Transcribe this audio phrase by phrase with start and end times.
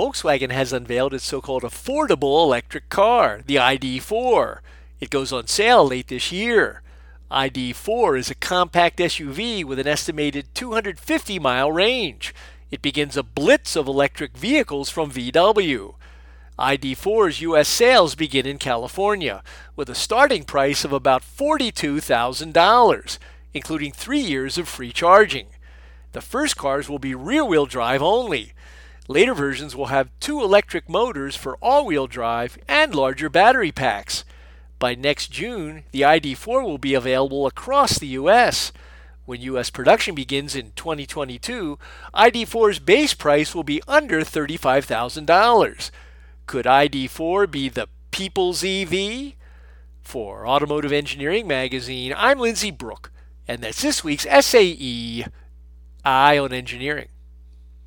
[0.00, 4.60] Volkswagen has unveiled its so called affordable electric car, the ID4.
[4.98, 6.80] It goes on sale late this year.
[7.30, 12.34] ID4 is a compact SUV with an estimated 250 mile range.
[12.70, 15.96] It begins a blitz of electric vehicles from VW.
[16.58, 17.68] ID4's U.S.
[17.68, 19.42] sales begin in California
[19.76, 23.18] with a starting price of about $42,000,
[23.52, 25.48] including three years of free charging.
[26.12, 28.54] The first cars will be rear wheel drive only.
[29.10, 34.24] Later versions will have two electric motors for all wheel drive and larger battery packs.
[34.78, 38.70] By next June, the ID4 will be available across the U.S.
[39.24, 39.68] When U.S.
[39.68, 41.76] production begins in 2022,
[42.14, 45.90] ID4's base price will be under $35,000.
[46.46, 49.32] Could ID4 be the people's EV?
[50.02, 53.10] For Automotive Engineering Magazine, I'm Lindsay Brooke,
[53.48, 55.24] and that's this week's SAE
[56.04, 57.08] Eye on Engineering.